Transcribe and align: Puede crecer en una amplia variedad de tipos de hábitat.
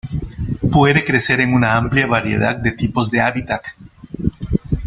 Puede 0.71 1.05
crecer 1.05 1.41
en 1.41 1.53
una 1.53 1.77
amplia 1.77 2.07
variedad 2.07 2.55
de 2.55 2.71
tipos 2.71 3.11
de 3.11 3.21
hábitat. 3.21 3.63